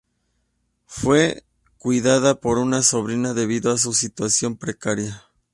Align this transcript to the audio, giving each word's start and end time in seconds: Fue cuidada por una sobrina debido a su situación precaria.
Fue 0.87 1.43
cuidada 1.77 2.33
por 2.39 2.57
una 2.57 2.81
sobrina 2.81 3.35
debido 3.35 3.71
a 3.71 3.77
su 3.77 3.93
situación 3.93 4.57
precaria. 4.57 5.25